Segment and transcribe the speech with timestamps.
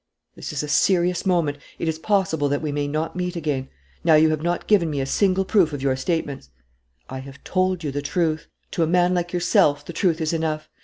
[0.35, 1.59] "This is a serious moment.
[1.77, 3.69] It is possible that we may not meet again.
[4.03, 6.49] Now you have not given me a single proof of your statements."
[7.07, 8.47] "I have told you the truth.
[8.71, 10.67] To a man like yourself, the truth is enough.